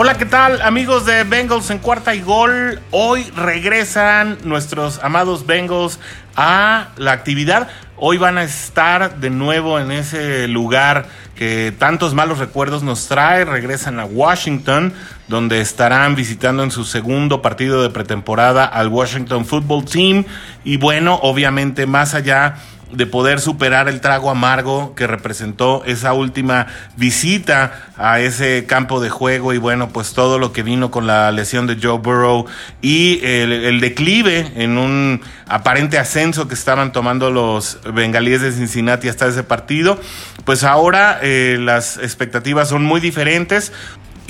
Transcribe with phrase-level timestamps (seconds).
[0.00, 2.78] Hola, ¿qué tal amigos de Bengals en cuarta y gol?
[2.92, 5.98] Hoy regresan nuestros amados Bengals
[6.36, 7.66] a la actividad.
[7.96, 13.44] Hoy van a estar de nuevo en ese lugar que tantos malos recuerdos nos trae.
[13.44, 14.92] Regresan a Washington,
[15.26, 20.26] donde estarán visitando en su segundo partido de pretemporada al Washington Football Team.
[20.62, 22.54] Y bueno, obviamente más allá
[22.92, 26.66] de poder superar el trago amargo que representó esa última
[26.96, 31.30] visita a ese campo de juego y bueno, pues todo lo que vino con la
[31.30, 32.46] lesión de Joe Burrow
[32.80, 39.26] y el, declive en un aparente ascenso que estaban tomando los bengalíes de Cincinnati hasta
[39.26, 40.00] ese partido,
[40.44, 43.72] pues ahora eh, las expectativas son muy diferentes.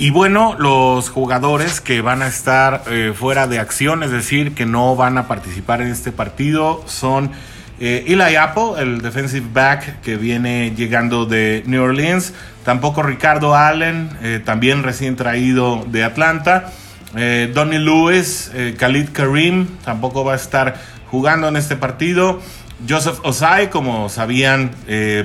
[0.01, 4.65] Y bueno, los jugadores que van a estar eh, fuera de acción, es decir, que
[4.65, 7.31] no van a participar en este partido, son
[7.79, 12.33] eh, Eli Apple, el defensive back que viene llegando de New Orleans.
[12.65, 16.71] Tampoco Ricardo Allen, eh, también recién traído de Atlanta.
[17.15, 20.75] Eh, Donnie Lewis, eh, Khalid Karim, tampoco va a estar
[21.09, 22.41] jugando en este partido.
[22.87, 24.71] Joseph Osai, como sabían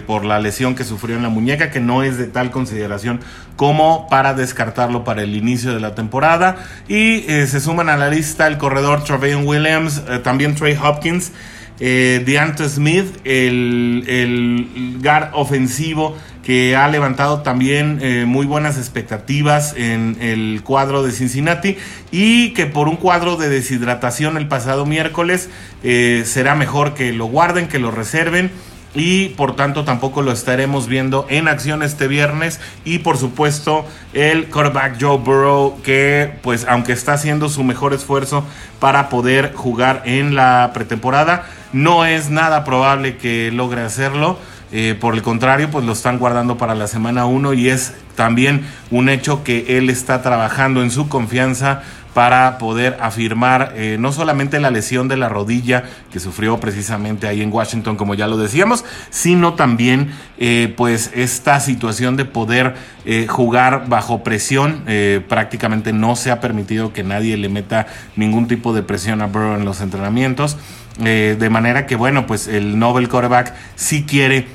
[0.09, 3.21] por la lesión que sufrió en la muñeca, que no es de tal consideración
[3.55, 6.57] como para descartarlo para el inicio de la temporada.
[6.89, 11.31] Y se suman a la lista el corredor Trevion Williams, también Trey Hopkins
[11.81, 19.75] eh, DeAnto Smith, el, el guard ofensivo que ha levantado también eh, muy buenas expectativas
[19.77, 21.79] en el cuadro de Cincinnati
[22.13, 25.49] y que por un cuadro de deshidratación el pasado miércoles
[25.83, 28.51] eh, será mejor que lo guarden, que lo reserven
[28.95, 32.61] y por tanto tampoco lo estaremos viendo en acción este viernes.
[32.85, 38.45] Y por supuesto el quarterback Joe Burrow que pues aunque está haciendo su mejor esfuerzo
[38.81, 44.39] para poder jugar en la pretemporada no es nada probable que logre hacerlo.
[44.73, 48.67] Eh, por el contrario pues lo están guardando para la semana 1 y es también
[48.91, 51.83] un hecho que él está trabajando en su confianza
[52.15, 55.83] para poder afirmar eh, no solamente la lesión de la rodilla
[56.13, 61.59] que sufrió precisamente ahí en Washington, como ya lo decíamos, sino también eh, pues esta
[61.59, 64.85] situación de poder eh, jugar bajo presión.
[65.29, 67.87] prácticamente no se ha permitido que nadie le meta
[68.17, 70.57] ningún tipo de presión a Burrow en los entrenamientos.
[70.99, 74.47] de manera que, bueno, pues el Nobel quarterback sí quiere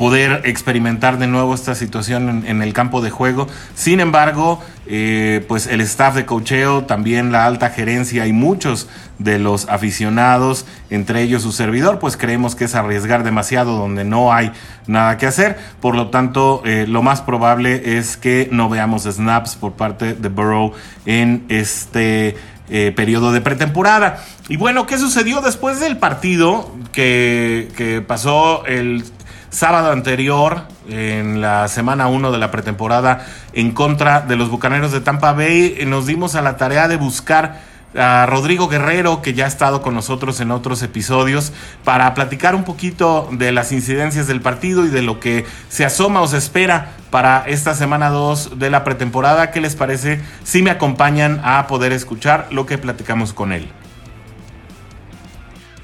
[0.00, 3.48] poder experimentar de nuevo esta situación en, el campo de juego.
[3.74, 8.88] Sin embargo, eh, pues el staff de cocheo, también la alta gerencia y muchos
[9.18, 14.32] de los aficionados, entre ellos su servidor, pues creemos que es arriesgar demasiado donde no
[14.32, 14.52] hay
[14.86, 15.58] nada que hacer.
[15.82, 20.28] Por lo tanto, eh, lo más probable es que no veamos snaps por parte de
[20.30, 20.72] Burrow
[21.04, 22.38] en este
[22.70, 24.24] eh, periodo de pretemporada.
[24.48, 29.04] Y bueno, ¿qué sucedió después del partido que, que pasó el
[29.50, 35.00] sábado anterior, en la semana 1 de la pretemporada, en contra de los Bucaneros de
[35.00, 37.60] Tampa Bay, eh, nos dimos a la tarea de buscar
[37.96, 41.52] a Rodrigo Guerrero, que ya ha estado con nosotros en otros episodios,
[41.84, 46.20] para platicar un poquito de las incidencias del partido y de lo que se asoma
[46.20, 49.50] o se espera para esta semana 2 de la pretemporada.
[49.50, 53.68] ¿Qué les parece si me acompañan a poder escuchar lo que platicamos con él?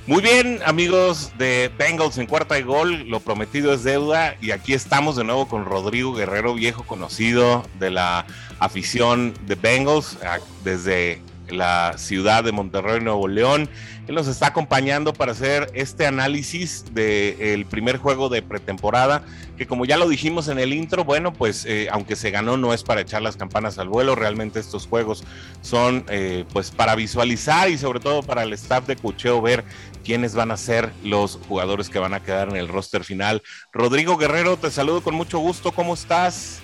[0.07, 4.73] Muy bien, amigos de Bengals en cuarta y gol, lo prometido es deuda y aquí
[4.73, 8.25] estamos de nuevo con Rodrigo Guerrero, viejo conocido de la
[8.61, 10.17] afición de Bengals
[10.63, 13.69] desde la ciudad de Monterrey, Nuevo León.
[14.07, 19.25] Él nos está acompañando para hacer este análisis del primer juego de pretemporada,
[19.57, 22.73] que como ya lo dijimos en el intro, bueno, pues eh, aunque se ganó no
[22.73, 25.25] es para echar las campanas al vuelo, realmente estos juegos
[25.61, 29.65] son eh, pues para visualizar y sobre todo para el staff de Cucheo ver
[30.05, 33.43] quiénes van a ser los jugadores que van a quedar en el roster final.
[33.73, 36.61] Rodrigo Guerrero, te saludo con mucho gusto, ¿cómo estás?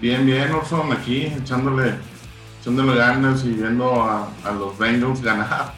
[0.00, 1.94] Bien, bien, Orson, aquí echándole
[2.64, 4.26] echándole ganas y viendo a,
[4.58, 5.74] los Bengals ganar.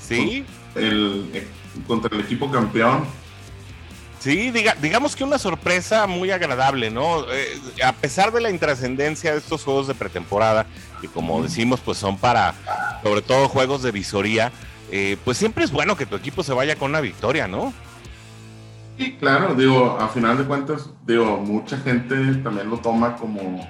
[0.00, 0.46] Sí.
[0.74, 1.46] El, eh,
[1.86, 3.04] contra el equipo campeón.
[4.18, 4.50] Sí,
[4.80, 7.30] digamos que una sorpresa muy agradable, ¿no?
[7.30, 10.64] Eh, a pesar de la intrascendencia de estos juegos de pretemporada,
[11.02, 12.54] que como decimos, pues son para,
[13.02, 14.52] sobre todo, juegos de visoría,
[14.90, 17.74] eh, pues siempre es bueno que tu equipo se vaya con una victoria, ¿no?
[18.96, 23.68] Sí, claro, digo, a final de cuentas, digo, mucha gente también lo toma como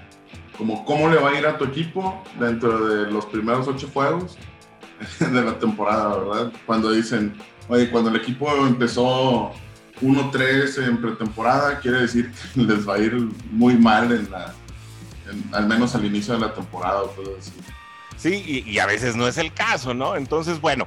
[0.57, 4.37] como cómo le va a ir a tu equipo dentro de los primeros ocho juegos
[5.21, 6.53] de la temporada, ¿verdad?
[6.65, 7.37] Cuando dicen,
[7.69, 9.53] oye, cuando el equipo empezó
[10.03, 13.15] 1-3 en pretemporada, quiere decir que les va a ir
[13.51, 14.55] muy mal en la,
[15.53, 17.03] al menos al inicio de la temporada,
[17.37, 17.55] decir.
[18.17, 20.17] Sí, y, a veces no es el caso, ¿no?
[20.17, 20.87] Entonces, bueno,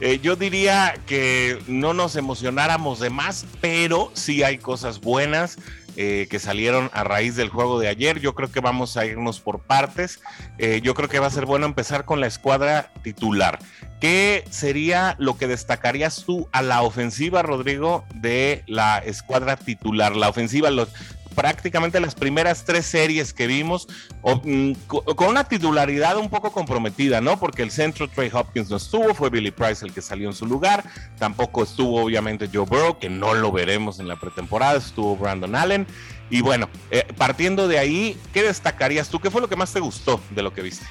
[0.00, 5.58] eh, yo diría que no nos emocionáramos de más, pero sí hay cosas buenas
[5.96, 8.20] eh, que salieron a raíz del juego de ayer.
[8.20, 10.20] Yo creo que vamos a irnos por partes.
[10.58, 13.58] Eh, yo creo que va a ser bueno empezar con la escuadra titular.
[14.00, 20.16] ¿Qué sería lo que destacarías tú a la ofensiva, Rodrigo, de la escuadra titular?
[20.16, 20.88] La ofensiva, los,
[21.32, 23.88] prácticamente las primeras tres series que vimos
[24.22, 27.38] mm, con una titularidad un poco comprometida, ¿no?
[27.38, 30.46] Porque el centro Trey Hopkins no estuvo, fue Billy Price el que salió en su
[30.46, 30.84] lugar,
[31.18, 35.86] tampoco estuvo obviamente Joe Burrow, que no lo veremos en la pretemporada, estuvo Brandon Allen.
[36.30, 39.20] Y bueno, eh, partiendo de ahí, ¿qué destacarías tú?
[39.20, 40.86] ¿Qué fue lo que más te gustó de lo que viste?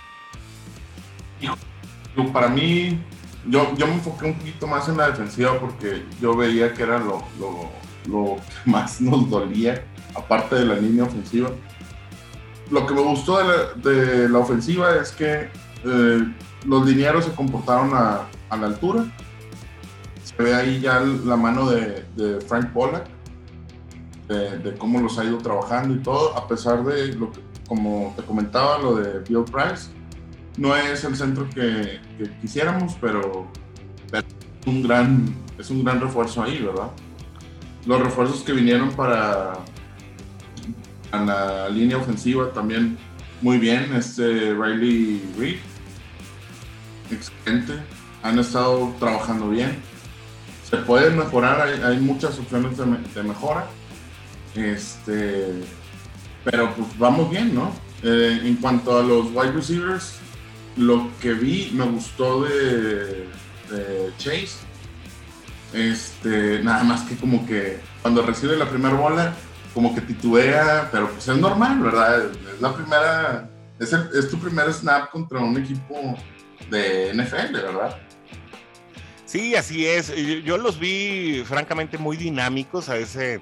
[2.32, 3.00] Para mí,
[3.48, 7.00] yo, yo me enfoqué un poquito más en la defensiva porque yo veía que era
[7.00, 7.72] lo, lo,
[8.06, 9.84] lo que más nos dolía
[10.16, 11.50] aparte de la línea ofensiva.
[12.70, 13.38] Lo que me gustó
[13.76, 15.50] de la, ofensiva es que
[15.84, 16.34] eh,
[16.66, 19.06] los linieros se comportaron a, la altura.
[20.24, 23.08] Se ve ahí ya la mano de, Frank Pollack,
[24.28, 28.24] de, cómo los ha ido trabajando y todo, a pesar de lo que, como te
[28.24, 29.90] comentaba, lo de Bill Price.
[30.58, 32.00] No es el centro que,
[32.42, 33.48] quisiéramos, pero,
[34.10, 34.28] pero
[34.66, 36.92] un gran, es un gran refuerzo ahí, ¿verdad?
[37.86, 39.54] Los refuerzos que vinieron para,
[41.14, 42.98] en la línea ofensiva también
[43.42, 43.94] muy bien.
[43.96, 45.58] Este Riley Reed,
[47.12, 47.74] excelente.
[48.24, 49.78] Han estado trabajando bien.
[50.70, 53.68] Se puede mejorar, hay, muchas opciones de, mejora.
[54.56, 55.64] Este,
[56.46, 57.74] pero pues vamos bien, ¿no?
[58.04, 60.20] Eh, en cuanto a los wide receivers,
[60.78, 63.28] lo que vi me gustó de,
[63.70, 64.72] de Chase.
[65.74, 69.34] Este, nada más que como que cuando recibe la primera bola,
[69.74, 72.26] como que titubea, pero pues es normal, ¿verdad?
[72.26, 76.16] Es la primera, es, es tu primer snap contra un equipo
[76.70, 77.98] de NFL, ¿verdad?
[79.26, 80.14] Sí, así es.
[80.44, 83.42] Yo los vi francamente muy dinámicos a ese,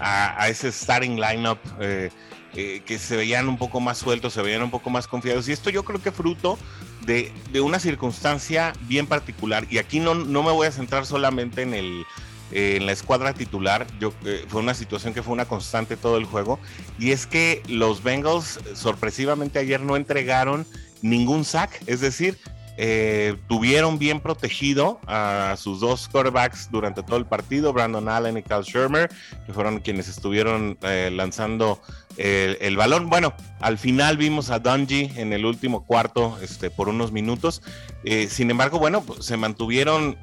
[0.00, 1.58] a, ese starting lineup.
[1.80, 2.10] Eh,
[2.54, 5.48] eh, que se veían un poco más sueltos, se veían un poco más confiados.
[5.48, 6.58] Y esto yo creo que fruto
[7.02, 9.66] de, de una circunstancia bien particular.
[9.70, 12.04] Y aquí no, no me voy a centrar solamente en el,
[12.50, 16.24] en la escuadra titular, yo, eh, fue una situación que fue una constante todo el
[16.24, 16.58] juego,
[16.98, 20.66] y es que los Bengals sorpresivamente ayer no entregaron
[21.02, 22.38] ningún sack, es decir,
[22.80, 28.42] eh, tuvieron bien protegido a sus dos quarterbacks durante todo el partido, Brandon Allen y
[28.44, 29.10] Cal Shermer,
[29.46, 31.80] que fueron quienes estuvieron eh, lanzando
[32.16, 33.10] el, balón.
[33.10, 37.62] Bueno, al final vimos a Dungy en el último cuarto este, por unos minutos.
[38.04, 40.16] Eh, sin embargo, bueno, pues, se mantuvieron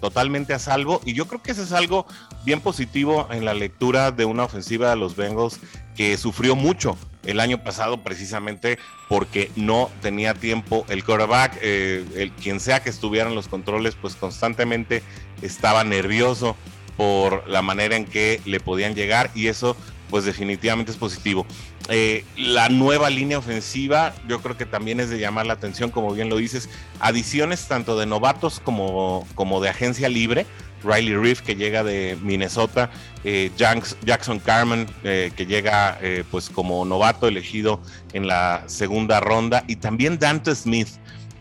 [0.00, 2.06] totalmente a salvo y yo creo que eso es algo
[2.44, 5.58] bien positivo en la lectura de una ofensiva de los Bengals
[5.96, 8.78] que sufrió mucho el año pasado precisamente
[9.08, 13.96] porque no tenía tiempo el quarterback, eh, el, quien sea que estuviera en los controles,
[14.00, 15.02] pues constantemente
[15.42, 16.56] estaba nervioso
[16.96, 19.76] por la manera en que le podían llegar y eso
[20.10, 21.46] pues definitivamente es positivo.
[21.88, 26.12] Eh, la nueva línea ofensiva yo creo que también es de llamar la atención, como
[26.12, 26.68] bien lo dices,
[27.00, 30.46] adiciones tanto de novatos como, como de agencia libre.
[30.86, 32.90] Riley Reef que llega de Minnesota,
[33.24, 37.80] eh, Jackson Carmen eh, que llega eh, pues como novato elegido
[38.12, 40.88] en la segunda ronda y también Dante Smith.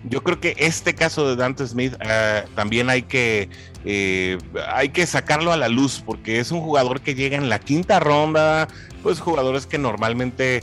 [0.07, 1.93] Yo creo que este caso de Dante Smith
[2.53, 3.49] también hay que,
[4.71, 7.99] hay que sacarlo a la luz porque es un jugador que llega en la quinta
[7.99, 8.67] ronda,
[9.01, 10.61] pues jugadores que normalmente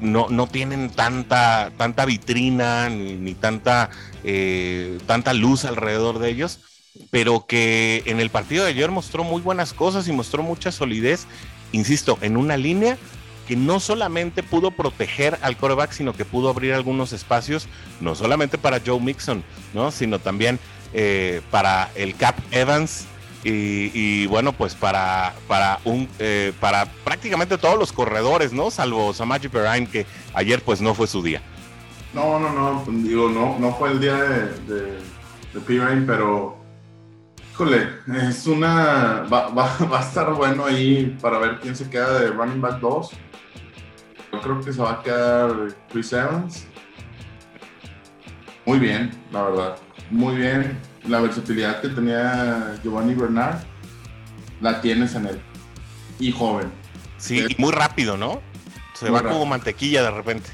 [0.00, 3.90] no, no, tienen tanta, tanta vitrina ni, ni tanta,
[5.06, 6.60] tanta luz alrededor de ellos
[7.10, 11.26] pero que en el partido de ayer mostró muy buenas cosas y mostró mucha solidez,
[11.72, 12.98] insisto, en una línea
[13.46, 17.68] que no solamente pudo proteger al coreback, sino que pudo abrir algunos espacios,
[18.00, 19.90] no solamente para Joe Mixon, ¿no?
[19.90, 20.58] sino también
[20.92, 23.06] eh, para el Cap Evans
[23.48, 28.72] y, bueno, pues para, para, un, eh, para prácticamente todos los corredores, ¿no?
[28.72, 31.40] Salvo Samaji Perrine, que ayer pues no fue su día.
[32.12, 34.98] No, no, no, digo, no, no fue el día de, de,
[35.54, 36.56] de pero
[37.56, 37.88] Híjole,
[38.28, 39.22] es una.
[39.32, 43.10] Va, a estar bueno ahí para ver quién se queda de running back 2.
[44.30, 46.66] Yo creo que se va a quedar Chris Evans.
[48.66, 49.76] Muy bien, la verdad.
[50.10, 50.78] Muy bien.
[51.08, 53.60] La versatilidad que tenía Giovanni Bernard
[54.60, 55.40] la tienes en él.
[56.18, 56.70] Y joven.
[57.16, 58.42] Sí, y muy rápido, ¿no?
[58.92, 60.50] Se va como mantequilla de repente.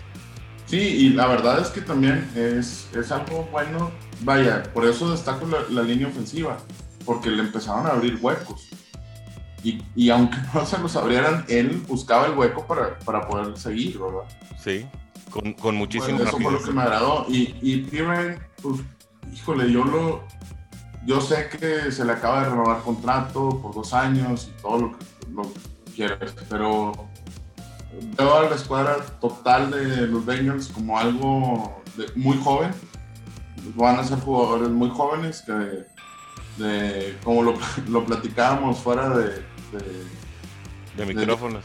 [0.66, 3.90] Sí, y la verdad es que también es, es algo bueno.
[4.20, 6.58] Vaya, por eso destaco la línea ofensiva
[7.04, 8.68] porque le empezaron a abrir huecos.
[9.62, 13.98] Y, y, aunque no se los abrieran, él buscaba el hueco para, para poder seguir,
[13.98, 14.28] ¿verdad?
[14.62, 14.86] Sí,
[15.30, 17.26] con, con muchísimo Eso fue lo que me agradó.
[17.28, 17.78] Y, y
[18.62, 18.80] pues,
[19.32, 20.22] híjole, yo lo.
[21.04, 24.92] Yo sé que se le acaba de renovar contrato por dos años y todo lo
[24.92, 25.52] que, lo
[25.96, 26.92] quieras, pero
[28.16, 31.82] veo a la escuadra total de los Bengals como algo
[32.14, 32.70] muy joven.
[33.74, 35.52] Van a ser jugadores muy jóvenes que,
[36.56, 37.54] de, como lo,
[37.88, 39.44] lo platicábamos fuera de,
[40.96, 41.64] de, micrófonos.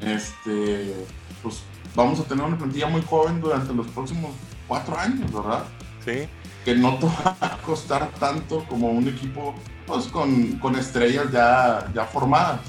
[0.00, 0.94] este,
[1.42, 1.62] pues
[1.94, 4.32] vamos a tener una plantilla muy joven durante los próximos
[4.68, 5.64] cuatro años, ¿verdad?
[6.04, 6.28] Sí.
[6.64, 9.54] Que no te va a costar tanto como un equipo
[9.86, 12.60] pues, con, con estrellas ya, ya formadas,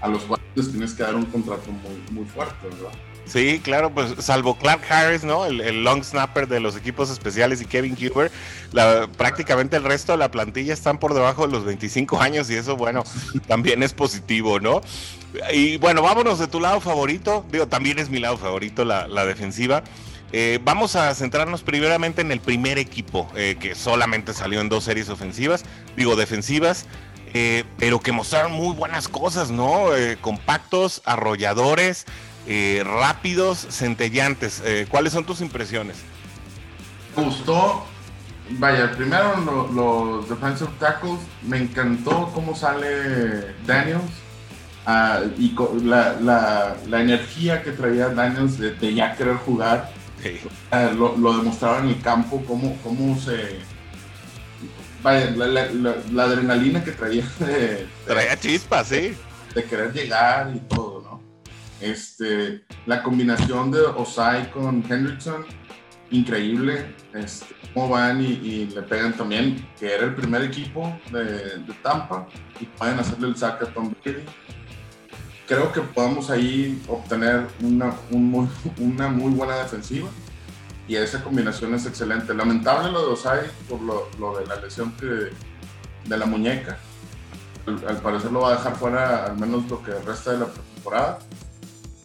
[0.00, 2.92] a los cuales tienes que dar un contrato muy, muy fuerte, ¿verdad?
[3.32, 5.46] Sí, claro, pues salvo Clark Harris, ¿no?
[5.46, 8.32] El, long snapper de los equipos especiales y Kevin Huber,
[8.72, 12.56] la, prácticamente el resto de la plantilla están por debajo de los 25 años y
[12.56, 13.04] eso, bueno,
[13.46, 14.80] también es positivo, ¿no?
[15.52, 19.84] Y bueno, vámonos de tu lado favorito, digo, también es mi lado favorito la, defensiva.
[20.32, 24.84] Eh, vamos a centrarnos primeramente en el primer equipo, eh, que solamente salió en dos
[24.84, 25.64] series ofensivas,
[25.96, 26.86] digo defensivas,
[27.32, 29.84] eh, pero que mostraron muy buenas cosas, ¿no?
[30.20, 32.06] compactos, arrolladores,
[32.52, 34.60] eh, rápidos, centellantes.
[34.64, 35.98] Eh, ¿Cuáles son tus impresiones?
[37.16, 37.86] Me gustó,
[38.58, 39.36] vaya, primero
[39.72, 44.02] los defensive tackles, me encantó cómo sale Daniels
[44.84, 45.54] ah, y
[45.84, 49.92] la, energía que traía Daniels de, ya querer jugar.
[50.72, 53.60] Ah, lo, demostraba en el campo, cómo, cómo se...
[55.04, 59.14] Vaya, la, adrenalina que traía de, Traía chispas, sí.
[59.54, 60.79] De querer llegar y todo.
[61.80, 65.46] Este, la combinación de Osai con Hendrickson,
[66.10, 66.94] increíble.
[67.14, 72.26] Este, van y, le pegan también, que era el primer equipo de, Tampa,
[72.60, 74.24] y pueden hacerle el saque a Tom Brady.
[75.46, 80.08] Creo que podemos ahí obtener una, muy buena defensiva
[80.86, 82.34] y esa combinación es excelente.
[82.34, 85.30] Lamentable lo de Osai por lo, lo de la lesión que,
[86.04, 86.78] de la muñeca.
[87.66, 90.46] Al, al, parecer lo va a dejar fuera al menos lo que resta de la
[90.46, 91.18] temporada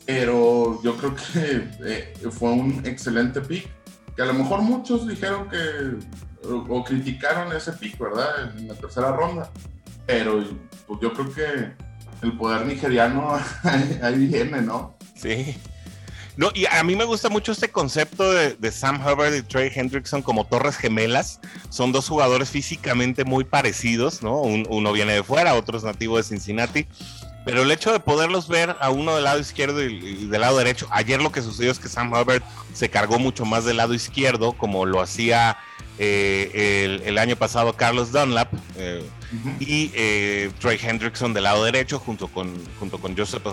[0.05, 3.67] pero yo creo que eh, fue un excelente pick,
[4.15, 5.57] que a lo mejor muchos dijeron que,
[6.47, 8.57] o, criticaron ese pick, ¿verdad?
[8.57, 9.49] En la tercera ronda,
[10.05, 10.43] pero
[10.87, 11.73] pues yo creo que
[12.21, 13.37] el poder nigeriano
[14.01, 14.95] ahí viene, ¿no?
[15.15, 15.57] Sí.
[16.37, 20.21] No, y a mí me gusta mucho este concepto de, Sam Hubbard y Trey Hendrickson
[20.21, 21.39] como torres gemelas.
[21.69, 24.41] Son dos jugadores físicamente muy parecidos, ¿no?
[24.41, 26.87] uno viene de fuera, otro es nativo de Cincinnati.
[27.45, 30.87] Pero el hecho de poderlos ver a uno del lado izquierdo y, del lado derecho,
[30.89, 32.41] ayer lo que sucedió es que Sam Hubbard
[32.73, 35.57] se cargó mucho más del lado izquierdo, como lo hacía
[35.99, 39.07] eh, el, año pasado Carlos Dunlap, eh,
[39.59, 43.43] y eh, Trey Hendrickson del lado derecho, junto con, junto con Joseph,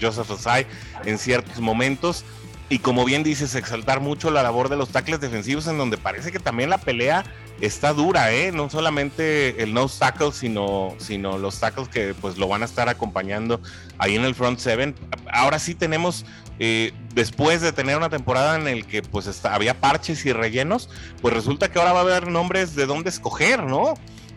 [0.00, 0.66] Joseph Osai
[1.06, 2.24] en ciertos momentos.
[2.70, 6.30] Y como bien dices, exaltar mucho la labor de los tackles defensivos, en donde parece
[6.30, 7.24] que también la pelea
[7.62, 8.52] está dura, ¿eh?
[8.52, 12.88] No solamente el nose tackle, sino, sino los tackles que pues lo van a estar
[12.90, 13.60] acompañando
[13.96, 14.94] ahí en el front seven.
[15.32, 16.26] Ahora sí tenemos,
[16.58, 20.90] eh, después de tener una temporada en el que pues había parches y rellenos,
[21.22, 23.94] pues resulta que ahora va a haber nombres de dónde escoger, ¿no?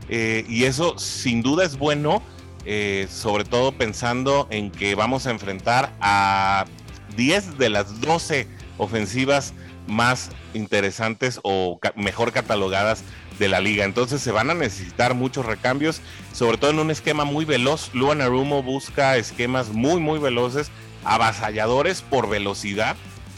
[0.08, 2.24] Eh, y eso sin duda es bueno,
[2.66, 6.66] eh, sobre todo pensando en que vamos a enfrentar a
[7.16, 9.54] 10 de las 12 ofensivas
[9.88, 13.04] más interesantes o mejor catalogadas
[13.40, 13.86] de la liga.
[13.86, 16.02] Entonces se van a necesitar muchos recambios,
[16.34, 17.94] sobre todo en un esquema muy veloz.
[17.94, 20.70] Luan Arumo busca esquemas muy, muy veloces,
[21.04, 22.96] avasalladores por velocidad.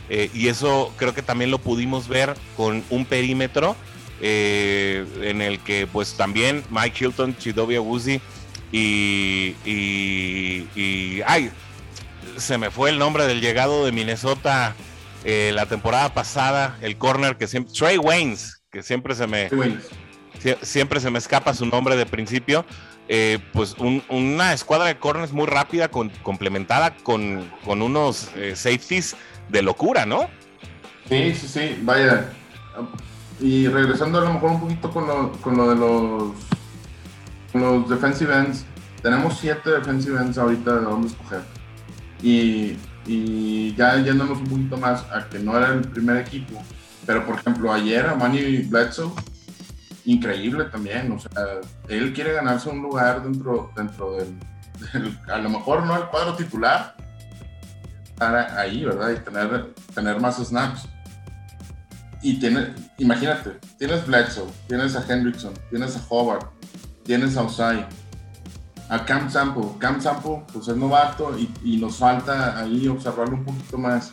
[0.10, 3.76] Eh, y eso creo que también lo pudimos ver con un perímetro
[4.22, 8.22] eh, en el que pues también Mike Hilton, Chidovia Woozy
[8.72, 11.52] y, y, y, ay,
[12.38, 14.76] se me fue el nombre del llegado de Minnesota
[15.26, 19.50] eh, la temporada pasada, el corner que siempre, Trey Waynes, que siempre se me,
[20.62, 22.66] siempre se me escapa su nombre de principio,
[23.08, 23.76] eh, pues
[24.10, 29.16] una escuadra de corners muy rápida, con, complementada con, con unos eh, safeties
[29.48, 30.30] de locura, ¿no?
[31.08, 32.30] Sí, sí, sí, vaya.
[33.40, 36.34] Y regresando a lo mejor un poquito con lo, con lo de los,
[37.54, 38.66] los defensive ends,
[39.02, 41.42] tenemos siete defensive ends ahorita de dónde escoger.
[42.24, 46.62] Y y ya yéndonos un poquito más a que no era el primer equipo,
[47.06, 49.12] pero por ejemplo ayer a Manny Bledsoe,
[50.06, 51.32] increíble también, o sea,
[51.90, 54.38] él quiere ganarse un lugar dentro, dentro del,
[55.32, 56.96] a lo mejor no el cuadro titular,
[58.06, 59.12] estar ahí, ¿verdad?
[59.12, 60.88] Y tener, tener más snaps.
[62.22, 66.48] Y tiene, imagínate, tienes Bledsoe, tienes a Hendrickson, tienes a Hobart,
[67.04, 67.86] tienes a Osai,
[68.90, 69.78] a Cam Sample.
[69.80, 74.12] Cam Sample, pues es novato y, nos falta ahí observarlo un poquito más.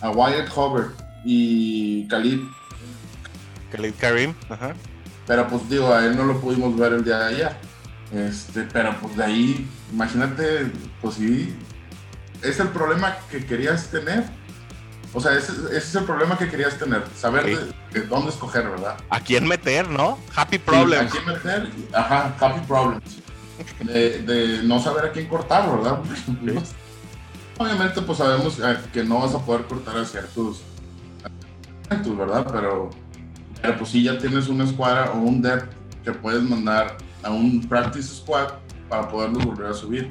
[0.00, 0.92] A Wyatt Hobart
[1.24, 2.40] y Khalid.
[3.72, 4.74] Khalid Karim, ajá.
[5.26, 7.56] Pero pues digo, a él no lo pudimos ver el día de ayer.
[8.12, 11.54] Este, pero pues de ahí, imagínate, pues sí,
[12.42, 14.24] es el problema que querías tener.
[15.12, 17.44] O sea, ese, es el problema que querías tener, saber
[17.92, 18.96] de, dónde escoger, ¿verdad?
[19.10, 20.18] A quién meter, ¿no?
[20.34, 21.10] Happy Problems.
[21.10, 23.18] a quién meter, ajá, Happy Problems.
[23.84, 26.00] De, no saber a quién cortar, ¿verdad?
[27.58, 28.58] Obviamente, pues sabemos
[28.92, 30.62] que no vas a poder cortar a ciertos,
[31.90, 32.46] ¿verdad?
[32.52, 32.90] Pero,
[33.60, 35.72] pero pues sí ya tienes una escuadra o un depth
[36.04, 38.52] que puedes mandar a un practice squad
[38.88, 40.08] para poderlos volver a subir.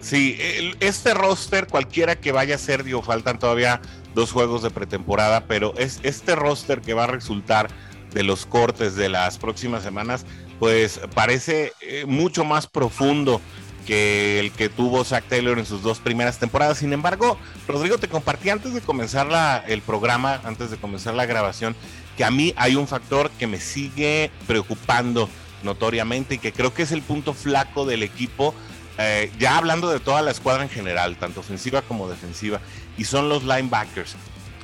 [0.00, 0.36] Sí,
[0.80, 3.80] este roster, cualquiera que vaya a ser, digo, faltan todavía
[4.14, 7.68] dos juegos de pretemporada, pero es este roster que va a resultar
[8.12, 10.24] de los cortes de las próximas semanas,
[10.58, 13.40] pues parece eh, mucho más profundo
[13.86, 16.78] que el que tuvo Zach Taylor en sus dos primeras temporadas.
[16.78, 21.24] Sin embargo, Rodrigo, te compartí antes de comenzar la, el programa, antes de comenzar la
[21.24, 21.74] grabación,
[22.16, 25.28] que a mí hay un factor que me sigue preocupando
[25.62, 28.54] notoriamente y que creo que es el punto flaco del equipo,
[28.98, 32.60] eh, ya hablando de toda la escuadra en general, tanto ofensiva como defensiva,
[32.98, 34.16] y son los linebackers.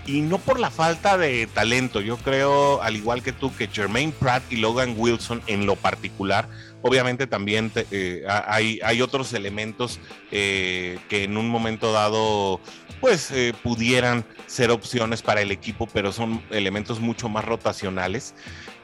[0.06, 4.12] Y no por la falta de talento, yo creo, al igual que tú, que Jermaine
[4.12, 6.48] Pratt y Logan Wilson en lo particular,
[6.82, 9.98] obviamente también eh, hay, hay, otros elementos
[10.30, 12.60] eh, que en un momento dado
[13.00, 13.32] pues
[13.62, 18.34] pudieran ser opciones para el equipo, pero son elementos mucho más rotacionales.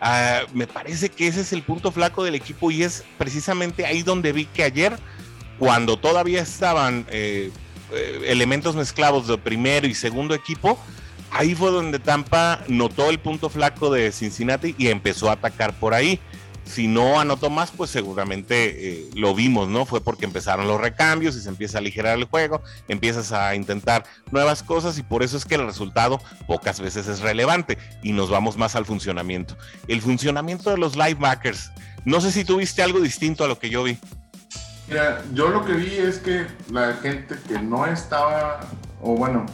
[0.00, 4.02] Ah, me parece que ese es el punto flaco del equipo y es precisamente ahí
[4.02, 4.98] donde vi que ayer,
[5.58, 7.50] cuando todavía estaban eh,
[7.92, 10.78] eh, elementos mezclados de primero y segundo equipo,
[11.32, 15.94] ahí fue donde Tampa notó el punto flaco de Cincinnati y empezó a atacar por
[15.94, 16.20] ahí
[16.70, 19.84] si no anotó más, pues seguramente eh, lo vimos, ¿no?
[19.84, 24.04] Fue porque empezaron los recambios y se empieza a aligerar el juego, empiezas a intentar
[24.30, 28.30] nuevas cosas y por eso es que el resultado pocas veces es relevante y nos
[28.30, 29.56] vamos más al funcionamiento.
[29.88, 31.72] El funcionamiento de los linebackers,
[32.04, 33.98] no sé si tuviste algo distinto a lo que yo vi.
[34.88, 38.60] Mira, yo lo que vi es que la gente que no estaba,
[39.00, 39.46] o bueno,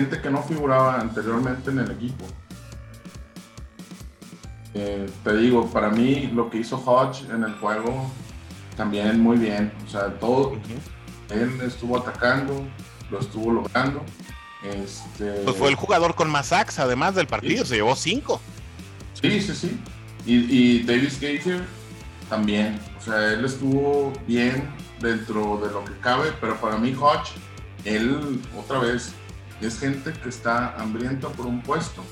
[0.00, 2.24] gente que no figuraba anteriormente en el equipo,
[4.72, 8.10] eh, te digo, para mí lo que hizo Hodge en el juego
[8.78, 9.70] también muy bien.
[9.86, 10.58] O sea, todo.
[11.28, 12.66] Él estuvo atacando,
[13.10, 14.02] lo estuvo logrando.
[14.64, 15.42] Este...
[15.44, 18.40] Pues fue el jugador con más sacks, además del partido, se llevó cinco.
[19.20, 19.80] Sí, sí, sí.
[20.24, 21.62] Y, y Davis Gaither
[22.30, 22.80] también.
[22.98, 24.66] O sea, él estuvo bien
[25.00, 27.32] dentro de lo que cabe, pero para mí Hodge,
[27.84, 29.14] él otra vez
[29.60, 32.02] es gente que está hambrienta por un puesto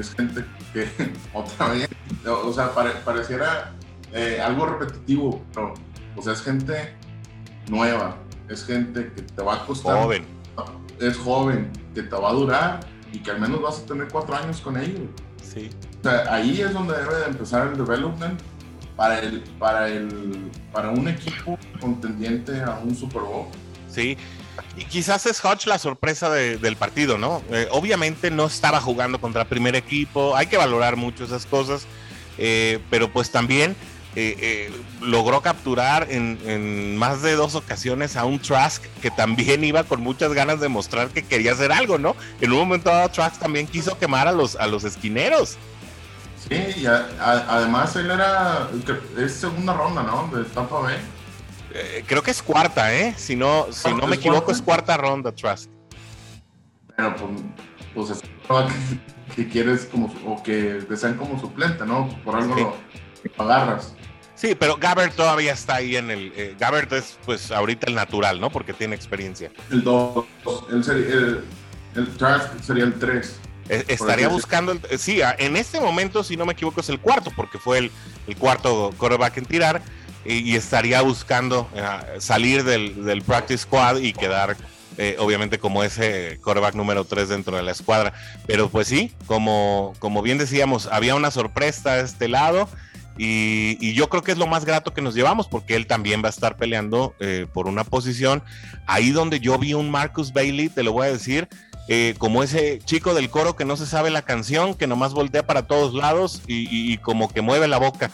[0.00, 0.88] es gente que
[1.32, 1.88] otra vez,
[2.26, 2.72] o sea,
[3.04, 3.72] pareciera
[4.12, 5.74] eh, algo repetitivo, pero
[6.16, 6.94] o sea, es gente
[7.68, 8.16] nueva,
[8.48, 10.02] es gente que te va a costar.
[10.02, 10.24] Joven.
[11.00, 12.80] Es joven, que te va a durar
[13.12, 15.00] y que al menos vas a tener cuatro años con ellos.
[15.42, 15.70] Sí.
[16.00, 18.40] O sea, ahí es donde debe de empezar el development
[18.96, 23.46] para, el, para, el, para un equipo contendiente a un Super Bowl.
[23.88, 24.16] Sí,
[24.76, 27.42] y quizás es Hodge la sorpresa del partido, ¿no?
[27.50, 31.86] Eh, obviamente no estaba jugando contra primer equipo, hay que valorar mucho esas cosas,
[32.38, 33.76] eh, pero pues también
[34.16, 40.00] eh, logró capturar en, más de dos ocasiones a un Trask que también iba con
[40.00, 42.16] muchas ganas de mostrar que quería hacer algo, ¿no?
[42.40, 45.56] En un momento dado Trask también quiso quemar a los, a los esquineros.
[46.48, 48.68] Sí, y además él era,
[49.16, 50.30] es segunda ronda, ¿no?
[50.36, 50.96] De Tampa Bay.
[51.74, 53.14] Eh, creo que es cuarta, ¿eh?
[53.16, 55.68] Si no, si no me equivoco, es cuarta ronda, Trust.
[56.96, 57.32] Pero pues,
[57.92, 58.22] pues
[59.34, 60.54] que, quieres como, o que
[60.88, 62.08] desean como suplente, ¿no?
[62.24, 63.94] Por algo lo, agarras.
[64.36, 66.32] Sí, pero Gabbert todavía está ahí en el.
[66.36, 68.50] Eh, Gabbert es, pues, ahorita el natural, ¿no?
[68.50, 69.50] Porque tiene experiencia.
[69.70, 70.24] El 2.
[70.70, 71.44] El, el,
[71.96, 73.40] el Trask sería el 3.
[73.68, 74.70] Eh, estaría buscando.
[74.70, 77.90] El, sí, en este momento, si no me equivoco, es el cuarto, porque fue el,
[78.28, 79.82] el cuarto quarterback en tirar
[80.24, 81.82] y, estaría buscando eh,
[82.18, 84.56] salir del, practice squad y quedar
[84.96, 88.12] eh, obviamente como ese quarterback número 3 dentro de la escuadra.
[88.46, 92.68] Pero pues sí, como, como bien decíamos, había una sorpresa a este lado
[93.16, 96.28] y, yo creo que es lo más grato que nos llevamos porque él también va
[96.28, 98.42] a estar peleando eh, por una posición.
[98.86, 101.48] Ahí donde yo vi un Marcus Bailey, te lo voy a decir,
[102.16, 105.66] como ese chico del coro que no se sabe la canción, que nomás voltea para
[105.66, 108.10] todos lados y como que mueve la boca.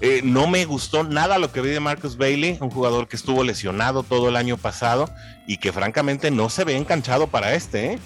[0.00, 3.42] Eh, no me gustó nada lo que vi de Marcus Bailey, un jugador que estuvo
[3.42, 5.10] lesionado todo el año pasado
[5.46, 7.94] y que francamente no se ve enganchado para este.
[7.94, 7.98] ¿eh?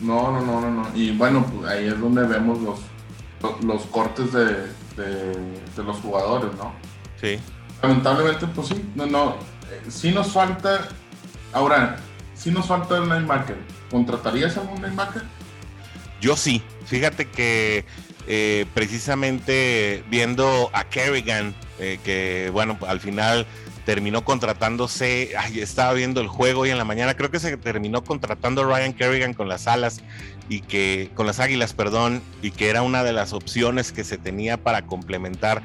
[0.00, 0.88] No, no, no, no, no.
[0.94, 2.80] Y bueno, pues ahí es donde vemos los,
[3.62, 4.44] los, cortes de,
[4.96, 6.72] de, los jugadores, ¿no?
[7.20, 7.38] Sí.
[7.80, 9.36] Lamentablemente, pues sí, no, no.
[9.70, 10.88] Eh, sí nos falta.
[11.52, 11.96] Ahora,
[12.34, 13.56] sí nos falta el linebacker.
[13.88, 15.22] ¿Contratarías a un linebacker?
[16.20, 16.60] Yo sí.
[16.86, 17.84] Fíjate que
[18.26, 23.46] eh, precisamente viendo a Kerrigan, eh, que bueno, al final
[23.84, 28.64] terminó contratándose, estaba viendo el juego y en la mañana creo que se terminó contratando
[28.64, 30.02] Ryan Kerrigan con las alas
[30.48, 34.18] y que con las águilas, perdón, y que era una de las opciones que se
[34.18, 35.62] tenía para complementar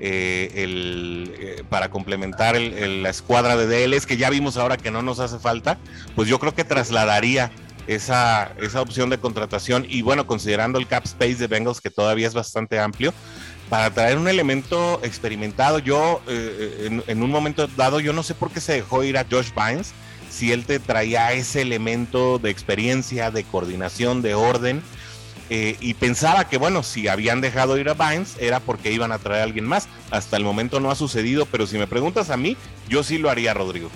[0.00, 5.20] eh, el, para complementar la escuadra de DLs que ya vimos ahora que no nos
[5.20, 5.78] hace falta,
[6.16, 7.52] pues yo creo que trasladaría
[7.94, 12.28] esa, esa opción de contratación y bueno, considerando el cap space de Bengals que todavía
[12.28, 13.12] es bastante amplio,
[13.68, 15.78] para traer un elemento experimentado.
[15.78, 19.26] Yo, eh, en, un momento dado, yo no sé por qué se dejó ir a
[19.30, 19.92] Josh Bynes,
[20.28, 24.82] si él te traía ese elemento de experiencia, de coordinación, de orden.
[25.52, 29.18] Eh, y pensaba que, bueno, si habían dejado ir a Bynes era porque iban a
[29.18, 29.88] traer a alguien más.
[30.10, 32.56] Hasta el momento no ha sucedido, pero si me preguntas a mí,
[32.88, 33.90] yo sí lo haría, Rodrigo.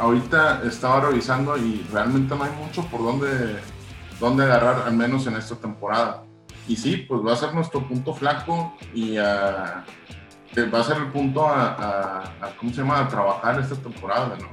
[0.00, 3.58] Ahorita estaba revisando y realmente no hay mucho por dónde,
[4.20, 6.24] dónde agarrar, al menos en esta temporada
[6.68, 9.84] y sí, pues va a ser nuestro punto flaco y ah,
[10.72, 14.48] va a ser el punto a, ¿cómo se llama?, a trabajar esta temporada, ¿no?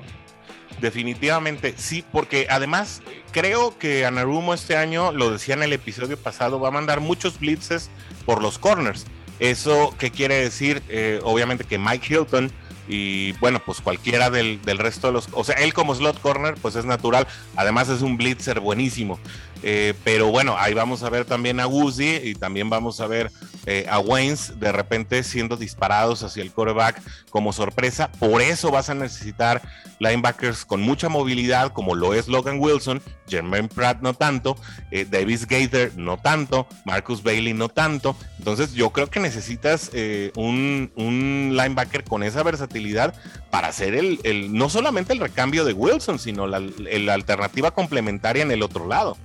[0.80, 6.60] Definitivamente, sí, porque además creo que Anarumo este año, lo decía en el episodio pasado,
[6.60, 7.90] va a mandar muchos blitzes
[8.26, 9.06] por los corners.
[9.40, 10.82] ¿Eso qué quiere decir?
[10.88, 12.52] Eh, obviamente que Mike Hilton
[12.88, 16.56] y bueno, pues cualquiera del, del, resto de los, o sea, él como slot corner,
[16.62, 19.20] pues es natural, además es un blitzer buenísimo,
[19.64, 23.32] eh, pero bueno, ahí vamos a ver también a Woozy y también vamos a ver
[23.66, 28.12] eh, a Waynes de repente siendo disparados hacia el quarterback como sorpresa.
[28.12, 29.62] Por eso vas a necesitar
[30.00, 34.58] linebackers con mucha movilidad, como lo es Logan Wilson, Jermaine Pratt no tanto,
[34.92, 38.16] eh, Davis Gaither no tanto, Marcus Bailey no tanto.
[38.38, 39.90] Entonces yo creo que necesitas
[40.36, 43.16] un, linebacker con esa versatilidad
[43.50, 48.62] para hacer el, no solamente el recambio de Wilson, sino la alternativa complementaria en el
[48.62, 49.18] otro lado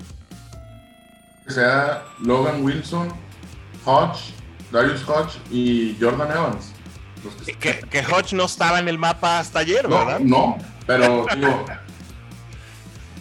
[1.51, 3.09] sea Logan Wilson,
[3.85, 4.33] Hodge,
[4.71, 6.73] Darius Hodge y Jordan Evans.
[7.59, 10.21] Que, Hodge no estaba en el mapa hasta ayer, ¿verdad?
[10.21, 11.67] No, pero digo,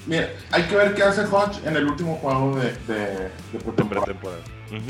[0.05, 4.13] mira, hay que ver qué hace Hodge en el último juego de, de, pretemporada.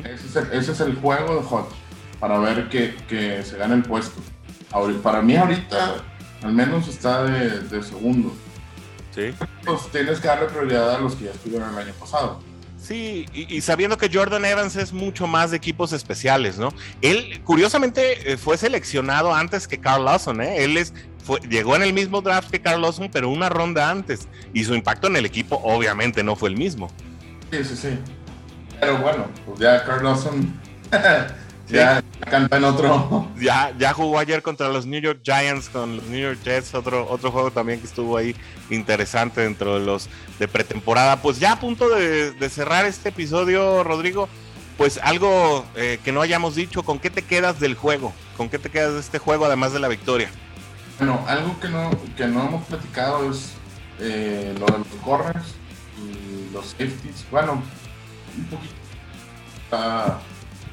[0.05, 1.73] ese, es el, juego de Hodge,
[2.19, 4.21] para ver que, se gane el puesto.
[5.01, 5.95] para mí ahorita,
[6.43, 8.31] al menos está de, de segundo.
[9.15, 9.33] Sí.
[9.65, 12.41] Pues tienes que darle prioridad a los que ya estuvieron el año pasado.
[12.81, 16.73] Sí, y, sabiendo que Jordan Evans es mucho más de equipos especiales, ¿no?
[17.01, 20.63] Él, curiosamente, eh, fue seleccionado antes que Carl Lawson, ¿eh?
[20.63, 24.27] Él es, fue, llegó en el mismo draft que Carl Lawson, pero una ronda antes.
[24.53, 26.89] Y su impacto en el equipo, obviamente, no fue el mismo.
[27.51, 27.99] Sí, sí, sí.
[28.79, 30.59] Pero bueno, pues ya Carl Lawson
[31.69, 33.27] Ya canta en otro.
[33.39, 37.07] Ya, ya jugó ayer contra los New York Giants, con los New York Jets, otro,
[37.09, 38.35] otro juego también que estuvo ahí
[38.69, 41.21] interesante dentro de los de pretemporada.
[41.21, 44.27] Pues ya a punto de, cerrar este episodio, Rodrigo,
[44.77, 48.13] pues algo eh, que no hayamos dicho, ¿con qué te quedas del juego?
[48.35, 50.29] ¿Con qué te quedas de este juego además de la victoria?
[50.97, 53.53] Bueno, algo que no, que no hemos platicado es
[53.99, 55.55] eh, lo de los corners
[55.97, 57.25] y los safeties.
[57.31, 57.63] Bueno,
[58.37, 58.73] un poquito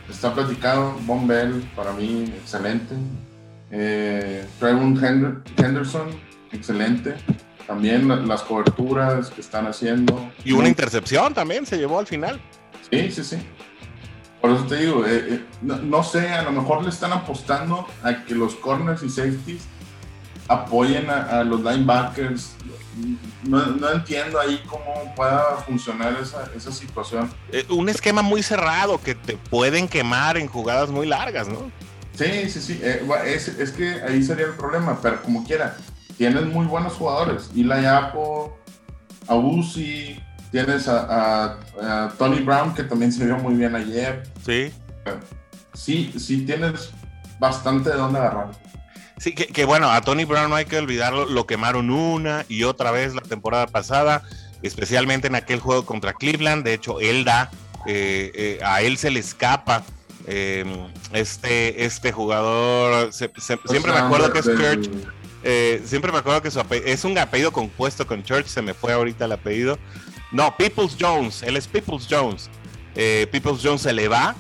[0.09, 0.95] está platicado.
[1.03, 2.95] Von Bell, para mí, excelente.
[3.71, 6.09] Eh, Henderson,
[6.53, 7.15] excelente.
[7.67, 10.31] También las coberturas que están haciendo.
[10.45, 12.41] Y una intercepción también se llevó al final.
[12.91, 13.37] Sí, sí, sí.
[14.41, 18.25] Por eso te digo, eh, eh, no, sé, a lo mejor le están apostando a
[18.25, 19.63] que los corners y safeties
[20.47, 22.55] apoyen a los linebackers,
[23.45, 27.31] no, entiendo ahí cómo pueda funcionar esa, esa situación.
[27.53, 31.71] Eh, un esquema muy cerrado que te pueden quemar en jugadas muy largas, ¿no?
[32.17, 32.81] Sí, sí, sí.
[32.83, 35.77] Eh, es, es, que ahí sería el problema, pero como quiera,
[36.17, 37.51] tienes muy buenos jugadores.
[37.55, 38.59] Eli Apo,
[39.29, 40.19] a Uzi,
[40.51, 41.59] tienes a,
[42.19, 44.23] Tony Brown, que también se vio muy bien ayer.
[44.45, 44.73] Sí.
[45.75, 46.91] Sí, sí tienes
[47.39, 48.51] bastante de dónde agarrar.
[49.19, 52.91] Sí, que, bueno, a Tony Brown no hay que olvidarlo, lo quemaron una y otra
[52.91, 54.23] vez la temporada pasada,
[54.63, 56.65] especialmente en aquel juego contra Cleveland.
[56.65, 57.51] De hecho, él da,
[57.87, 59.85] eh, eh, a él se le escapa
[60.27, 60.69] em,
[61.13, 63.11] este, este jugador.
[63.13, 64.91] siempre me acuerdo que es Church.
[65.43, 68.93] Eh, siempre me acuerdo que su es un apellido compuesto con Church, se me fue
[68.93, 69.79] ahorita el apellido.
[70.31, 72.51] No, Peoples Jones, él es Peoples Jones.
[73.31, 74.35] Peoples Jones se le va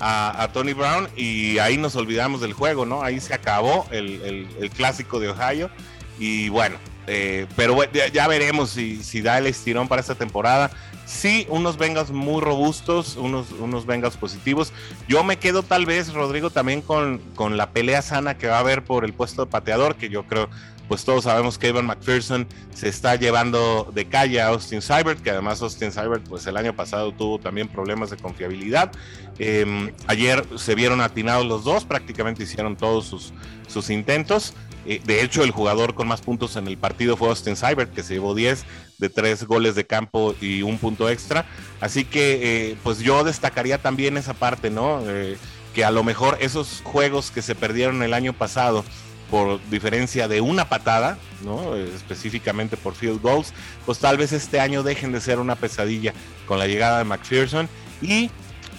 [0.00, 3.02] a, Tony Brown y ahí nos olvidamos del juego, ¿no?
[3.02, 5.70] Ahí se acabó el, clásico de Ohio
[6.18, 7.78] y bueno, eh, pero
[8.12, 10.70] ya, veremos si, si, da el estirón para esta temporada.
[11.06, 14.74] Sí, unos Bengals muy robustos, unos, unos Bengals positivos.
[15.08, 18.60] Yo me quedo tal vez, Rodrigo, también con, con la pelea sana que va a
[18.60, 20.50] haber por el puesto de pateador, que yo creo
[20.88, 25.30] pues todos sabemos que Evan McPherson se está llevando de calle a Austin Seibert, que
[25.30, 28.90] además Austin Seibert pues el año pasado tuvo también problemas de confiabilidad.
[29.38, 33.32] Em, ayer se vieron atinados los dos, prácticamente hicieron todos sus,
[33.68, 34.54] sus intentos.
[34.86, 38.02] Eh, de hecho, el jugador con más puntos en el partido fue Austin Seibert, que
[38.02, 38.64] se llevó 10
[38.96, 41.44] de 3 goles de campo y un punto extra.
[41.80, 45.02] Así que, eh, pues yo destacaría también esa parte, ¿no?
[45.04, 45.36] Eh,
[45.74, 48.82] que a lo mejor esos juegos que se perdieron el año pasado
[49.30, 51.74] por diferencia de una patada, ¿no?
[51.76, 53.52] específicamente por field goals,
[53.84, 56.14] pues tal vez este año dejen de ser una pesadilla
[56.46, 57.68] con la llegada de McPherson
[58.00, 58.30] y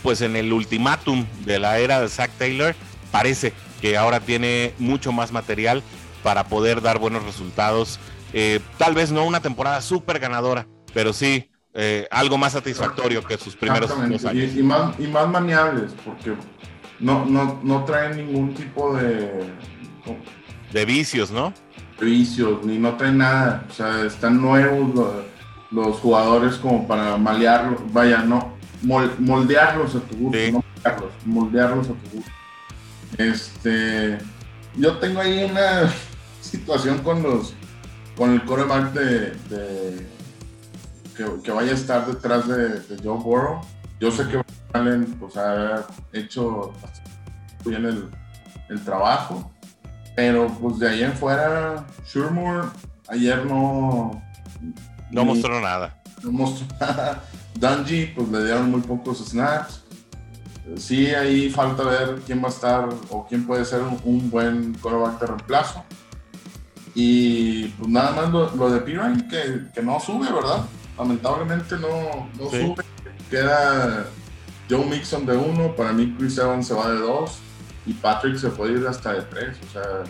[0.02, 2.76] pues en el ultimátum de la era de Zach Taylor
[3.12, 5.84] parece que ahora tiene mucho más material
[6.24, 8.00] para poder dar buenos resultados.
[8.34, 13.38] Eh, tal vez no una temporada súper ganadora, pero sí eh, algo más satisfactorio que
[13.38, 14.24] sus primeros años.
[14.34, 16.34] Y, más, y más maniables, porque
[17.00, 19.54] no, no, no traen ningún tipo de...
[20.72, 21.54] De vicios, ¿no?
[22.00, 23.66] De vicios, ni no traen nada.
[23.70, 25.18] O sea, están nuevos
[25.72, 30.64] los, jugadores como para malearlos, vaya, no, moldearlos a tu gusto, no
[31.26, 32.32] moldearlos a tu gusto.
[33.18, 34.18] Este,
[34.76, 35.92] yo tengo ahí una
[36.42, 37.54] situación con los
[38.20, 40.06] con el coreback de,
[41.16, 43.62] que, vaya a estar detrás de, Joe Burrow.
[44.02, 44.42] Yo sé que
[44.74, 46.74] Allen pues, ha hecho
[47.66, 48.10] bien el,
[48.70, 49.50] el, trabajo,
[50.20, 52.68] pero pues de ahí en fuera, Shermore
[53.08, 54.22] ayer no...
[55.12, 55.96] No mostró nada.
[56.22, 57.24] No mostró nada.
[57.56, 59.82] Dungy, pues le dieron muy pocos snaps.
[60.76, 65.22] Sí, ahí falta ver quién va a estar o quién puede ser un, buen coreback
[65.22, 65.86] de reemplazo.
[66.94, 70.66] Y pues nada más lo, de Pirine, que, que, no sube, ¿verdad?
[70.98, 72.84] Lamentablemente no, no sube.
[73.30, 74.06] Queda
[74.70, 77.40] Joe Mixon de uno, para mí Chris Evans se va de dos
[77.86, 79.58] y Patrick se puede ir hasta de tres.
[79.70, 80.04] O sea,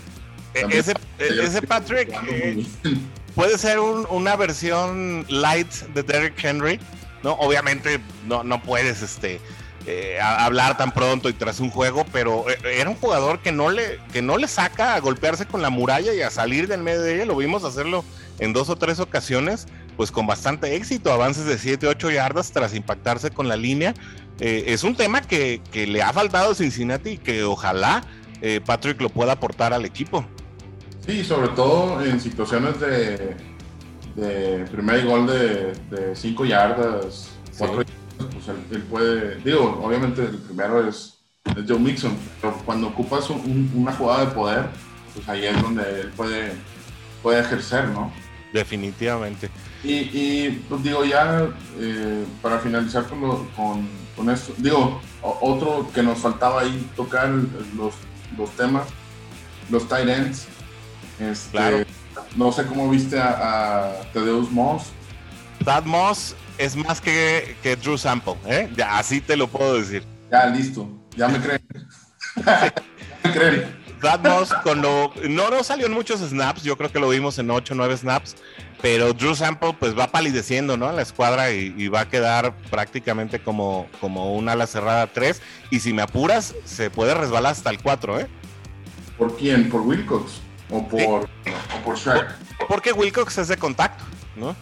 [0.53, 2.65] e-, ese, ese Patrick eh,
[3.35, 6.79] puede ser una versión light de Derrick Henry,
[7.23, 7.33] ¿no?
[7.33, 9.39] Obviamente no, no puedes este,
[9.85, 13.71] eh, hablar tan pronto y tras un juego, pero eh, era un jugador que no,
[13.71, 17.01] le, que no le saca a golpearse con la muralla y a salir del medio
[17.01, 17.25] de ella.
[17.25, 18.03] Lo vimos hacerlo
[18.39, 22.75] en dos o tres ocasiones, pues con bastante éxito, avances de 7, 8 yardas tras
[22.75, 23.93] impactarse con la línea.
[24.39, 28.03] Eh, es un tema que, le ha faltado a Cincinnati y que ojalá
[28.65, 30.25] Patrick lo pueda aportar al equipo.
[31.05, 33.35] Sí, sobre todo en situaciones de,
[34.15, 37.83] de primer gol de 5 yardas, 4
[38.27, 41.15] pues él, puede, digo, obviamente el primero es,
[41.67, 44.65] Joe Mixon, pero cuando ocupas una jugada de poder,
[45.13, 46.51] pues ahí es donde él puede,
[47.23, 48.11] puede ejercer, ¿no?
[48.53, 49.49] Definitivamente.
[49.83, 51.47] Y, pues digo, ya
[51.79, 53.87] eh, para finalizar con, con,
[54.27, 57.93] esto, digo, otro que nos faltaba ahí tocar los,
[58.37, 58.87] los temas,
[59.69, 60.47] los tight ends.
[61.19, 61.85] Este, claro.
[62.35, 64.91] No sé cómo viste a, a Tedeus Moss.
[65.63, 68.69] Tad Moss es más que, que Drew Sample, ¿eh?
[68.75, 70.03] Ya, así te lo puedo decir.
[70.31, 70.89] Ya, listo.
[71.15, 71.61] Ya me creen.
[72.45, 72.73] ya
[73.23, 73.78] me creen.
[74.23, 77.73] Moss, cuando no, no salió en muchos snaps, yo creo que lo vimos en 8
[77.73, 78.35] o 9 snaps,
[78.81, 80.89] pero Drew Sample pues va palideciendo, ¿no?
[80.89, 85.79] En la escuadra y, va a quedar prácticamente como, como un ala cerrada 3 y
[85.79, 88.27] si me apuras se puede resbalar hasta el 4, ¿eh?
[89.17, 89.69] ¿Por quién?
[89.69, 90.41] ¿Por Wilcox?
[90.69, 92.27] ¿O por, o por Shrek?
[92.67, 94.03] Porque Wilcox es de contacto,
[94.35, 94.55] ¿no?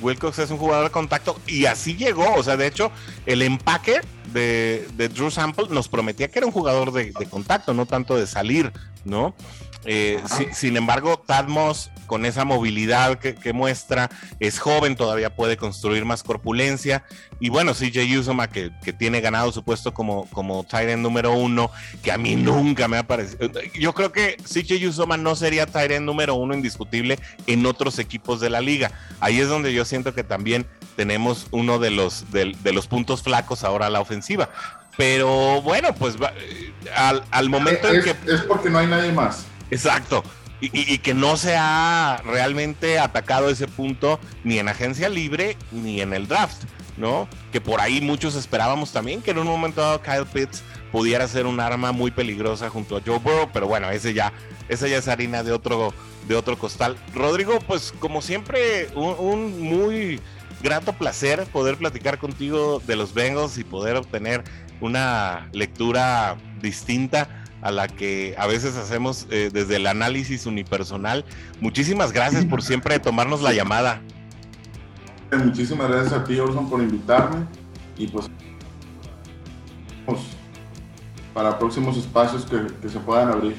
[0.00, 2.34] Wilcox es un jugador de contacto y así llegó.
[2.34, 2.90] O sea, de hecho,
[3.26, 4.00] el empaque
[4.36, 8.72] de, Drew Sample nos prometía que era un jugador de, contacto, no tanto de salir,
[9.04, 9.34] ¿no?
[9.86, 10.20] Eh,
[10.52, 17.04] sin embargo, Tadmos, con esa movilidad que, muestra, es joven, todavía puede construir más corpulencia.
[17.40, 21.70] Y bueno, CJ Usoma, que, que tiene ganado su puesto como, como Tyrant número uno,
[22.02, 23.50] que a mí nunca me ha parecido.
[23.74, 28.50] Yo creo que CJ Usoma no sería Tyrant número uno indiscutible en otros equipos de
[28.50, 28.90] la liga.
[29.20, 33.22] Ahí es donde yo siento que también tenemos uno de los, de, de los puntos
[33.22, 34.48] flacos ahora a la ofensiva.
[34.96, 38.16] Pero bueno, pues eh, al, al momento en que.
[38.26, 39.46] Es porque no hay nadie más.
[39.70, 40.22] Exacto.
[40.58, 46.14] Y, que no se ha realmente atacado ese punto ni en agencia libre ni en
[46.14, 46.64] el draft,
[46.96, 47.28] ¿no?
[47.52, 51.44] Que por ahí muchos esperábamos también que en un momento dado Kyle Pitts pudiera ser
[51.44, 54.32] un arma muy peligrosa junto a Joe Burrow, pero bueno, ese ya,
[54.70, 55.92] esa ya es harina de otro,
[56.26, 56.96] de otro costal.
[57.12, 60.20] Rodrigo, pues como siempre, un muy
[60.62, 64.42] grato placer poder platicar contigo de los Bengals y poder obtener
[64.80, 71.24] una lectura distinta a la que a veces hacemos eh, desde el análisis unipersonal.
[71.60, 74.00] Muchísimas gracias por siempre tomarnos la llamada.
[75.32, 77.44] Muchísimas gracias a ti, Orson, por invitarme
[77.98, 78.26] y pues
[81.34, 83.56] para próximos espacios que, se puedan abrir.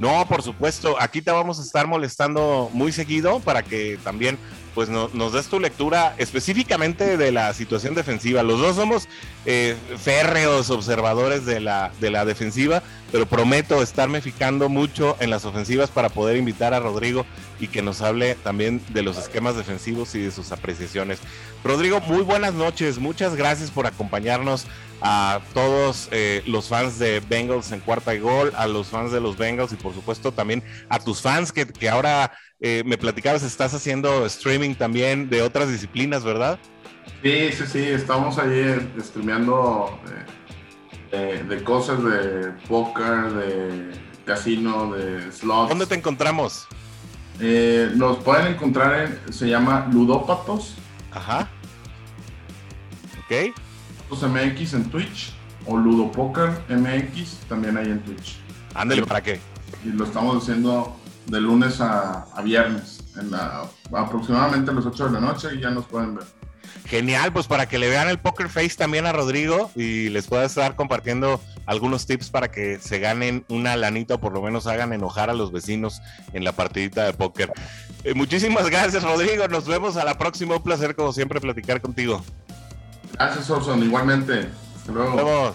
[0.00, 4.38] No, por supuesto, aquí te vamos a estar molestando muy seguido para que también
[4.78, 8.44] pues nos des tu lectura específicamente de la situación defensiva.
[8.44, 9.08] Los dos somos
[9.44, 15.44] eh, férreos observadores de la, de la defensiva, pero prometo estarme fijando mucho en las
[15.44, 17.26] ofensivas para poder invitar a Rodrigo
[17.58, 21.18] y que nos hable también de los esquemas defensivos y de sus apreciaciones.
[21.64, 24.64] Rodrigo, muy buenas noches, muchas gracias por acompañarnos
[25.00, 29.20] a todos eh, los fans de Bengals en cuarta y gol, a los fans de
[29.20, 33.74] los Bengals y por supuesto también a tus fans que ahora eh, me platicabas, estás
[33.74, 36.58] haciendo streaming también de otras disciplinas, ¿verdad?
[37.22, 39.98] Sí, sí, sí, estamos ahí eh, streameando
[41.10, 43.92] de cosas de póker, de
[44.26, 45.70] casino, de slots.
[45.70, 46.66] ¿Dónde te encontramos?
[47.94, 50.74] nos pueden encontrar en, se llama Ludópatos.
[51.12, 51.48] Ajá.
[53.24, 53.54] Ok.
[54.10, 55.32] MX en Twitch
[55.66, 58.38] o Ludopoker MX también hay en Twitch.
[58.74, 59.40] Ándale, ¿para qué?
[59.84, 60.97] Y lo estamos haciendo
[61.28, 65.70] de lunes a, viernes, en la, aproximadamente a las 8 de la noche y ya
[65.70, 66.24] nos pueden ver.
[66.86, 70.44] Genial, pues para que le vean el Poker Face también a Rodrigo y les pueda
[70.44, 74.94] estar compartiendo algunos tips para que se ganen una lanita o por lo menos hagan
[74.94, 76.00] enojar a los vecinos
[76.32, 77.52] en la partidita de póker.
[78.04, 79.46] Eh, muchísimas gracias, Rodrigo.
[79.48, 80.56] Nos vemos a la próxima.
[80.56, 82.24] Un placer, como siempre, platicar contigo.
[83.12, 83.82] Gracias, Orson.
[83.82, 84.48] Igualmente.
[84.76, 85.52] Hasta luego.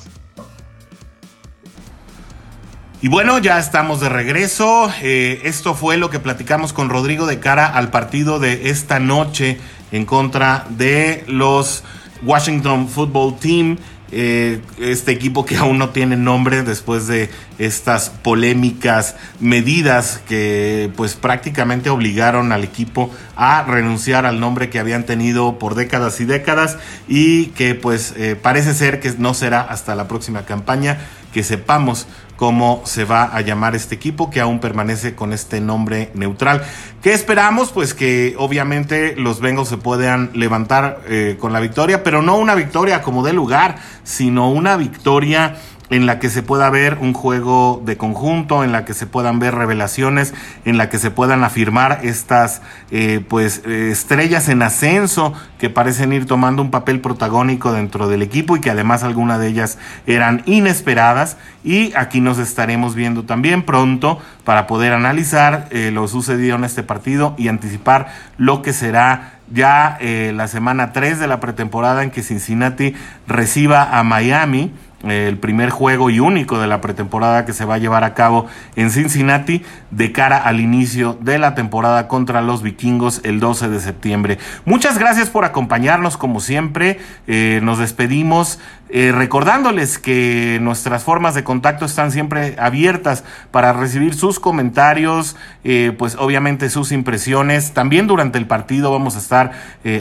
[3.04, 4.90] Y bueno, ya estamos de regreso.
[5.02, 9.58] Eh, esto fue lo que platicamos con Rodrigo de cara al partido de esta noche
[9.92, 11.84] en contra de los
[12.22, 13.78] Washington Football Team.
[14.14, 21.16] Eh, este equipo que aún no tiene nombre después de estas polémicas medidas que pues
[21.16, 26.78] prácticamente obligaron al equipo a renunciar al nombre que habían tenido por décadas y décadas
[27.10, 31.00] y que pues eh, parece ser que no será hasta la próxima campaña
[31.34, 36.12] que sepamos cómo se va a llamar este equipo que aún permanece con este nombre
[36.14, 36.64] neutral.
[37.02, 37.72] ¿Qué esperamos?
[37.72, 42.56] Pues que obviamente los Bengals se puedan levantar eh, con la victoria, pero no una
[42.56, 45.56] victoria como de lugar, sino una victoria
[45.90, 49.40] en la que se pueda ver un juego de conjunto, en la que se puedan
[49.40, 50.34] ver revelaciones,
[50.66, 56.14] en la que se puedan afirmar estas eh, pues eh, estrellas en ascenso que parecen
[56.14, 60.42] ir tomando un papel protagónico dentro del equipo y que además algunas de ellas eran
[60.46, 61.38] inesperadas.
[61.64, 66.84] Y aquí nos estaremos viendo también pronto para poder analizar eh, lo sucedido en este
[66.84, 72.24] partido y anticipar lo que será ya la semana 3 de la pretemporada en que
[72.24, 72.96] Cincinnati
[73.28, 74.72] reciba a Miami
[75.04, 78.48] el primer juego y único de la pretemporada que se va a llevar a cabo
[78.76, 83.80] en Cincinnati de cara al inicio de la temporada contra los vikingos el 12 de
[83.80, 84.38] septiembre.
[84.66, 87.00] Muchas gracias por acompañarnos como siempre.
[87.28, 94.14] Eh, nos despedimos eh, recordándoles que nuestras formas de contacto están siempre abiertas para recibir
[94.14, 97.74] sus comentarios, eh, pues obviamente sus impresiones.
[97.74, 99.52] También durante el partido vamos a estar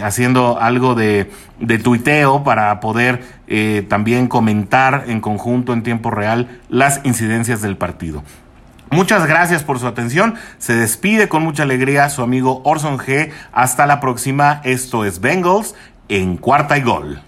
[0.03, 3.42] haciendo algo de, de tuiteo para poder
[3.88, 8.23] también comentar en conjunto en tiempo real las incidencias del partido.
[8.91, 10.35] Muchas gracias por su atención.
[10.59, 13.31] Se despide con mucha alegría su amigo Orson G.
[13.53, 14.61] Hasta la próxima.
[14.65, 15.75] Esto es Bengals
[16.09, 17.23] en cuarta y gol.